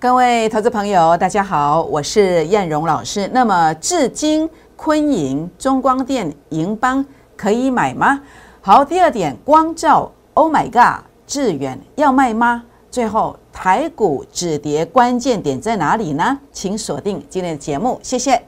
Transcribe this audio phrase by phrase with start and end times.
[0.00, 3.28] 各位投资朋友，大家好，我是燕荣老师。
[3.32, 7.04] 那么，至今昆盈、中光电、银邦
[7.36, 8.20] 可以买吗？
[8.60, 12.62] 好，第二点，光照，Oh my God，致远要卖吗？
[12.92, 16.38] 最后，台股止跌关键点在哪里呢？
[16.52, 18.47] 请锁定今天的节目，谢谢。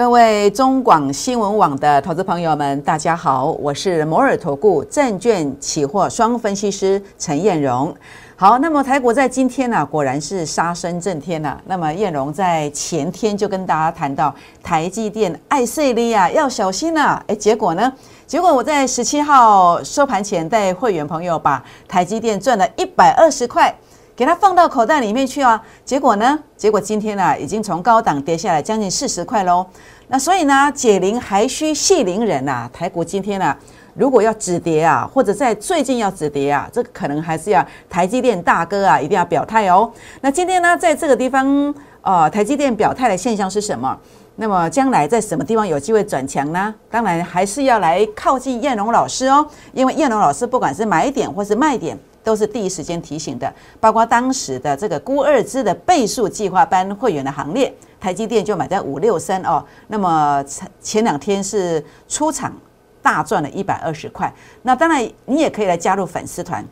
[0.00, 7.94] 各位中广新闻网的投资朋友们，大家好，我是摩尔投顾证券期货双分析师陈燕荣。
[8.34, 11.60] 好，那么台股在今天呢，果然是杀声震天呐。
[11.66, 17.22] 那么燕荣在前天就跟大家谈到台积电爱碎利亚，要小心呐。
[17.26, 17.92] 哎，结果呢？
[18.26, 23.76] 结果我在十七号收盘前带会员朋友把台积电赚了一百二十块。
[24.20, 25.58] 给它放到口袋里面去啊！
[25.82, 26.38] 结果呢？
[26.54, 29.64] 结果今天呢，已经从高档跌下来将近四十块喽。
[30.08, 32.68] 那所以呢，解铃还需系铃人呐。
[32.70, 33.56] 台股今天呢，
[33.94, 39.90] 如果要止跌啊，或者在最近要止跌啊，这个可能还是要台积电大哥啊，一定要表态哦。
[40.20, 43.98] 那今天呢，在这个地方，呃，台积电表态的现象是什么？
[44.36, 46.74] 那么将来在什么地方有机会转强呢？
[46.90, 51.98] 当然还是要来靠近燕龙老师哦，因为燕龙老师不管是买点或是卖点。
[52.22, 59.64] 都是第一时间提醒的，包括当时的这个估二支的倍数计划班会员的行列，台积电就买在五六三哦。
[59.88, 62.52] 那么前前两天是出场
[63.00, 64.32] 大赚了一百二十块。
[64.62, 66.62] 那当然你也可以来加入粉丝团，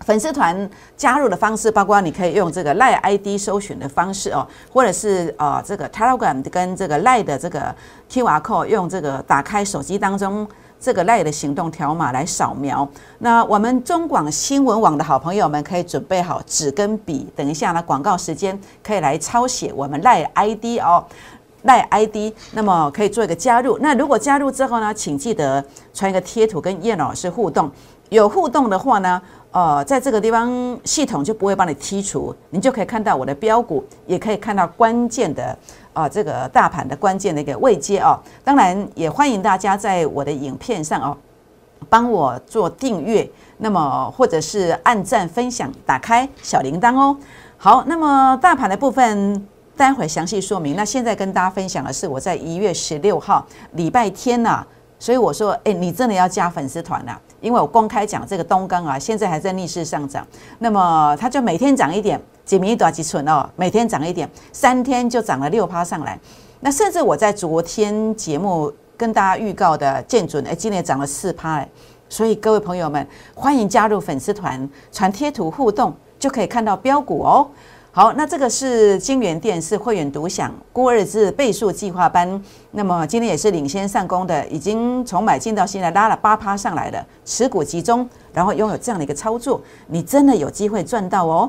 [0.00, 7.74] 粉丝团加入的方式包括你可以用这个赖 ID 搜寻的方式哦，或者是啊这个 Telegram 跟这个赖的这个
[8.10, 10.48] QR code 用这个打开手机当中。
[10.80, 12.88] 这个赖的行动条码来扫描。
[13.18, 21.04] 那我们中广新闻网的好朋友们可以准备好纸跟笔，等一下呢广告时间可以来抄写我们赖 ID 哦，
[21.64, 22.32] 赖 ID。
[22.52, 23.78] 那么可以做一个加入。
[23.82, 27.70] 那如果加入之后呢，请记得传一个贴图跟叶老师互动。
[28.08, 35.56] 有互动的话呢，呃，在这个地方系统就不会帮你剔除，你就可以看到我的标股，也可以看到关键的。
[35.92, 41.16] 啊，这个大盘的关键的一个位阶哦，当然也欢迎大家在我的影片上哦，
[41.88, 43.28] 帮我做订阅，
[43.58, 47.16] 那么或者是按赞、分享、打开小铃铛哦。
[47.58, 49.46] 好，那么大盘的部分
[49.76, 50.76] 待会详细说明。
[50.76, 54.64] 那现在跟大家分享的是我在一月十六号礼拜天呐，
[54.98, 60.26] 所以我说，哎，你真的要加粉丝团呐，因为我公开讲这个东钢啊，现在还在逆势上涨，
[60.60, 62.20] 那么它就每天涨一点。
[62.50, 66.18] 几米短几寸哦，每天涨一点，三天就涨了六趴上来。
[66.58, 71.68] 那甚至我在昨天节目跟大家预告的建准，哎，今年涨了四趴哎。
[72.08, 73.06] 所以各位朋友们，
[73.36, 77.48] 欢迎加入粉丝团，传贴图互动，就可以看到标股哦。
[77.92, 91.48] 好，那这个是金源电视会员独享孤二字倍数计划班，那么今天也是领先上攻的，已经从买进到现在拉了八趴上来了，持股集中，然后拥有这样的一个操作，你真的有机会赚到哦。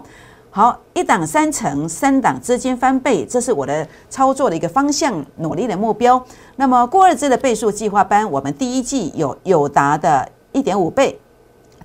[0.54, 6.22] 好，一档三成，三档资金翻倍，这是我的操作的一个方向，努力的目标。
[6.58, 11.18] 那么，过二支的倍数计划班，我们第一季有友达的一点五倍，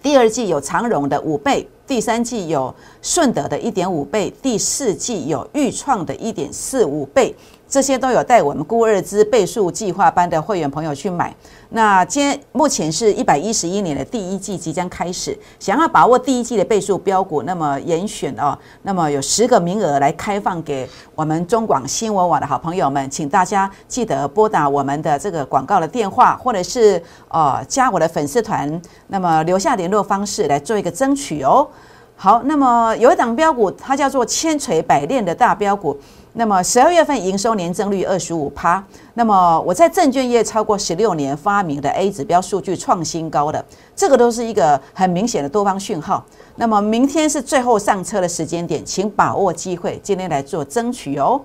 [0.02, 7.32] 第二季有长荣的五倍，第三季有顺德的一点五倍，第四季有豫创的一点四五倍。
[7.68, 11.34] 这些都有带我们估二支倍数计划班的会员朋友去买。
[11.76, 31.68] 那今天目前是一百一十一年的第一季即将开始，想要把握第一季的倍数标股，那么严选哦，那么有十个名额来开放给我们中广新闻网的好朋友们，请大家记得拨打我们的这个广告的电话，或者是呃加我的粉丝团，那么留下联络方式来做一个争取哦。
[32.16, 35.94] 好，那么有一档标股，它叫做千锤百炼的大标股。
[36.38, 38.84] 那么十二月份营收年增率二十五趴。
[39.14, 43.64] 那么我在证券业超过十六年，发明的 A 指标数据创新高的，
[43.94, 46.22] 这个都是一个很明显的多方讯号。
[46.56, 51.40] 那么明天是最后上车的时间点，请把握机会，今天来做争取哦。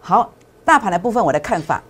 [0.00, 0.30] 好，
[0.64, 1.82] 大盘的部分我的看法，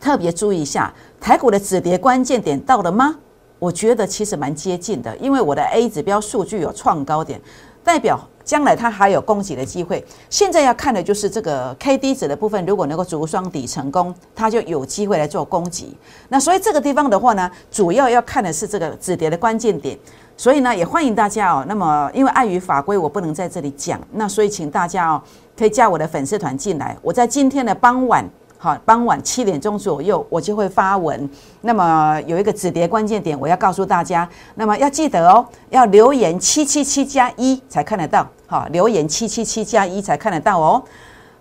[0.00, 3.16] 特别注意一下，台股的止跌关键点到了吗？
[3.58, 7.38] 我觉得其实蛮接近的，因为我的 A 指标数据有创高点，
[7.84, 8.18] 代表。
[8.44, 15.96] 将来它还有攻击的机会，现在要看的就是这个 K D 值的部分，如果能够逐双底成功，它就有机会来做攻击。
[16.28, 19.98] 那所以这个地方的话呢，主要要看的是这个止跌的关键点。
[20.36, 21.64] 所以呢，也欢迎大家哦。
[21.66, 25.22] 那么因为碍于法规，我不能在这里讲，那所以请大家哦，
[25.56, 26.94] 可以加我的粉丝团进来。
[27.00, 28.28] 我在今天的傍晚。
[28.64, 31.28] 好，傍晚七点钟左右，我就会发文。
[31.60, 34.26] 那么有一个止跌关键点，我要告诉大家。
[34.54, 38.26] 那么要记得哦，要留言七七七加一才看得到。
[38.46, 40.82] 好，留言七七七加一才看得到哦。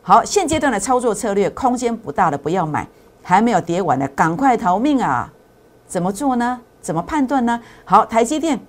[0.01, 2.85] 好，现阶段的操作策略，空间不大的不要买，
[3.21, 5.31] 还没有跌完的，赶快逃命啊！
[5.87, 6.59] 怎么做呢？
[6.81, 7.57] 怎么判断呢？
[7.85, 8.59] 好，台积电。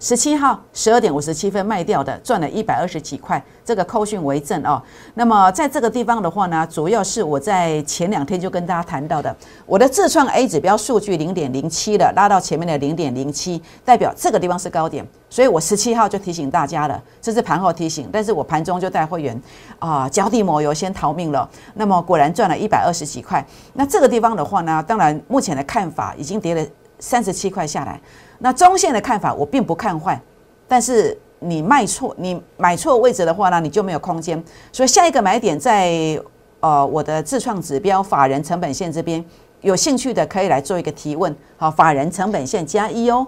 [0.00, 4.80] 十七号十二点五十七分卖掉的，赚了一百二十几块，这个扣讯为证哦。
[5.14, 9.34] 那么在这个地方的话呢，主要是我在前两天就跟大家谈到的，
[9.66, 19.42] 我的自创 A 指标数据零点零七了，拉到前面的零点零七，代表这个地方是高点，所以我十七号就提醒大家了，这是盘后提醒，但是我盘中就带会员
[19.80, 21.48] 啊，脚底抹油先逃命了。
[21.74, 23.44] 那么果然赚了一百二十几块。
[23.72, 26.64] 那这个地方的话呢，当然目前的看法已经跌了
[27.00, 28.00] 三十七块下来。
[28.38, 30.20] 那中线的看法，我并不看坏，
[30.66, 34.42] 但是你卖错，你买错位置的话呢，你就没有空间。
[34.72, 36.20] 所以下一个买点在
[36.60, 39.24] 呃我的自创指标法人成本线这边，
[39.60, 41.34] 有兴趣的可以来做一个提问。
[41.56, 43.26] 好，法人成本线加一哦。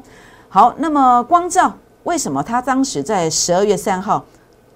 [0.49, 1.73] 好，那么光照
[2.05, 4.25] 为什么它当时在十二月三号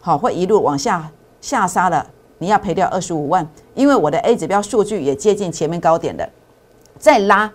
[0.01, 1.11] 好会一路往下
[1.41, 2.07] 下杀了？
[2.39, 6.29] 你要赔掉二十五万，因为我的 A 指标数据也接近前面高点的，
[6.99, 7.51] 再拉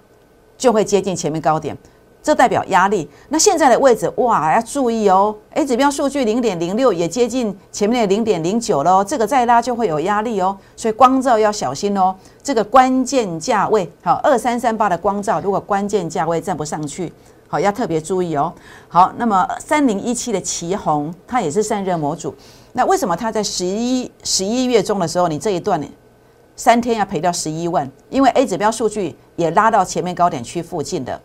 [0.57, 1.77] 就会接近前面高点。
[2.21, 3.09] 这代表压力。
[3.29, 5.35] 那现在的位置哇，要注意哦。
[5.51, 10.57] A 指标数据零点零六也接近前面的零点零九喽，这个再拉就会有压力哦。
[10.75, 12.15] 所以光照要小心哦。
[12.43, 17.11] 这个关键价位好，二三三八的光照，如果关键价位站不上去，
[17.47, 18.51] 好要特别注意哦。
[18.87, 22.33] 好，那么三零一七的旗红，它也是散热模组。
[22.73, 25.87] 那为什么它在十一十一月中的时候，你这一段呢，
[26.55, 27.89] 三天要赔掉十一万？
[28.09, 31.19] 因为 A 指标数据也拉到前面高点区附近的。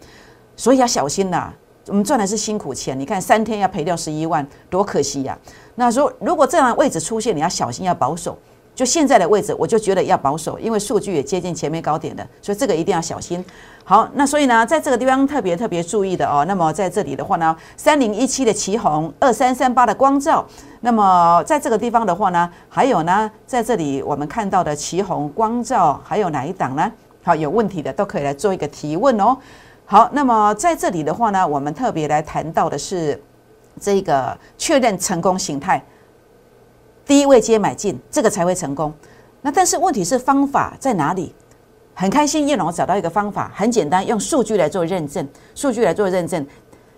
[0.56, 1.52] 所以要小心呐，
[1.86, 2.98] 我们赚的是辛苦钱。
[2.98, 5.38] 你看三天要赔掉十一万，多可惜呀！
[5.74, 8.38] 那说如果这样的位置出现，你要小心，要保守。
[8.74, 13.44] 就现在的位置，我就觉得要保守，因为数据也接近前面高点的，所以这个一定要小心。
[13.84, 16.44] 好，那所以呢，在这个地方特别特别注意的哦。
[16.48, 20.44] 那么在这里的话呢，三零一七的旗红，二三三八的光照。
[20.80, 26.90] 那么在这个地方的话呢，还有呢，在这里我们看到的旗红、光照，还有哪一档呢？
[27.22, 29.36] 好，有问题的都可以来做一个提问哦。
[29.86, 33.22] 好，那么在这里的话呢，我们特别来谈到的是
[33.78, 35.84] 这个确认成功形态，
[37.04, 38.92] 低位接买进，这个才会成功。
[39.42, 41.34] 那但是问题是方法在哪里？
[41.94, 46.44] 很开心，叶龙找到一个方法，很简单，用数据来做认证，数据来做认证。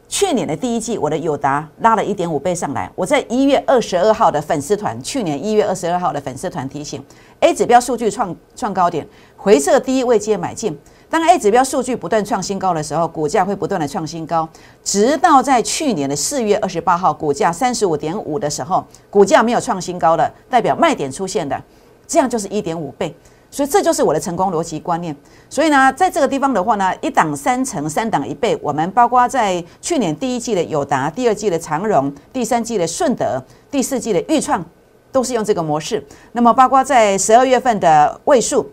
[0.08, 2.91] 去年的第一季，我的友达拉了一点五倍上来。
[2.94, 7.05] 我在一月二十二号的粉丝团，去年一月二十二号的粉丝团提醒
[7.41, 9.06] ，A 指标数据创创高点，
[9.37, 10.79] 回撤低位接买进。
[11.11, 14.49] 当 A 指标数据不断创新高的时候，股价会不断的创新高，
[14.85, 21.61] 直到在去年的四月二十八号，股价三十五点五的时候，股价没有创新高了，代表卖点出现的，
[22.06, 23.14] 这样就是一点五倍。
[23.50, 25.14] 所以这就是我的成功逻辑观念。
[25.48, 28.58] 所以呢，在这个地方的话呢，一档三成，三档一倍。
[28.62, 34.64] 我们包括在去年第一季的友达，第二季的长荣，第三季的顺德，第四季的裕创，
[35.10, 36.04] 都是用这个模式。
[36.32, 38.70] 那么包括在十二月份的位数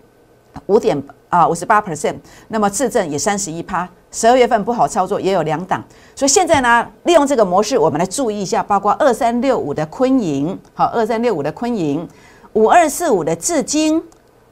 [0.65, 1.01] 五点。
[1.33, 2.13] 啊，五十八 percent，
[2.49, 5.83] 那么次证也三十一趴，十二月份不好操作，也有两档，
[6.13, 12.07] 所以现在呢，利用这个模式，我们来注意一下，包括二三六五的昆盈，好，二三六五的昆盈，
[12.53, 13.99] 五二四五的至今，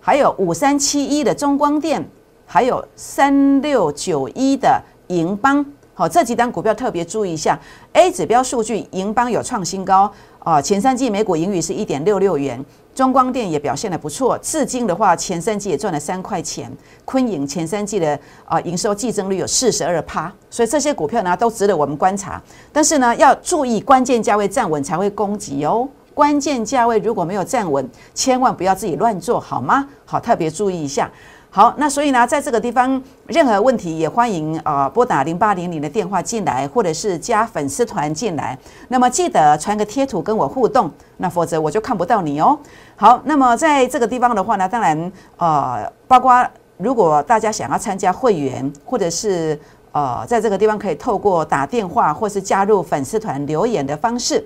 [0.04, 2.04] 还有五三七一的中光电，
[2.46, 5.64] 还有三六九一的银邦，
[5.94, 7.58] 好，这几单股票特别注意一下
[7.94, 12.66] ，A 指标数据，银邦有创新高啊，前三季每股盈余是一点六六元。
[12.94, 16.70] 中光电也表现的不错，至今的话前三季也赚了三块钱。
[17.06, 22.42] 昆影前三季的啊营收季增率有四十二趴，所以这些股票呢都值得我们观察。
[22.74, 25.88] 但是呢要注意关键价位站稳才会攻击哦。
[26.14, 29.88] 关键价位如果没有站稳，千万不要自己乱做好吗？
[30.06, 31.10] 好，特别注意一下。
[31.54, 38.58] 好，那所以呢，在这个地方，任何问题也欢迎啊拨打零八零零的电话进来，或者是加粉丝团进来。
[38.88, 42.58] 那么记得传个贴图跟我互动，那否则我就看不到你哦。
[42.96, 46.42] 好，那么在这个地方的话呢，当然呃，包括
[46.78, 49.60] 如果大家想要参加会员，或者是
[49.92, 54.42] 呃，在这个地方可以透过打电话或是加入粉丝团留言的方式。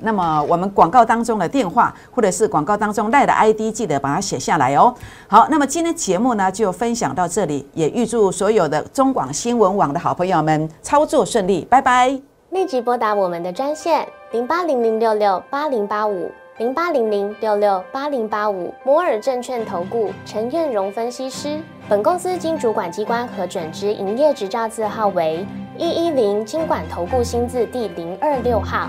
[0.00, 4.94] 那么我们广告当中的电话，或者是广告当中赖的 ID，记得把它写下来哦。
[5.28, 12.18] 好，那么今天节目呢就分享到这里，也预祝所有的中广新闻网的好朋友们操作顺利，拜拜。
[12.50, 21.60] 立即拨打我们的专线零八零零六六八零八五零八零零六六八零八五摩尔证券投顾陈彦荣分析师。
[21.88, 25.44] 本公司经主管机关核准之营业执照字号为
[25.76, 28.88] 一一零金管投顾新字第零二六号。